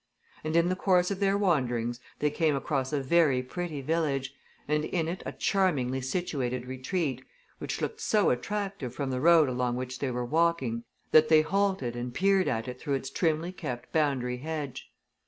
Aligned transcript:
And 0.43 0.55
in 0.55 0.69
the 0.69 0.75
course 0.75 1.11
of 1.11 1.19
their 1.19 1.37
wanderings 1.37 1.99
they 2.17 2.31
came 2.31 2.55
across 2.55 2.91
a 2.91 3.03
very 3.03 3.43
pretty 3.43 3.81
village, 3.81 4.33
and 4.67 4.83
in 4.83 5.07
it 5.07 5.21
a 5.27 5.31
charmingly 5.31 6.01
situated 6.01 6.65
retreat, 6.65 7.23
which 7.59 7.81
looked 7.81 8.01
so 8.01 8.31
attractive 8.31 8.95
from 8.95 9.11
the 9.11 9.21
road 9.21 9.47
along 9.47 9.75
which 9.75 9.99
they 9.99 10.09
were 10.09 10.25
walking 10.25 10.85
that 11.11 11.29
they 11.29 11.43
halted 11.43 11.95
and 11.95 12.15
peered 12.15 12.47
at 12.47 12.67
it 12.67 12.81
through 12.81 12.95
its 12.95 13.11
trimly 13.11 13.51
kept 13.51 13.91
boundary 13.93 14.37
hedge. 14.37 14.91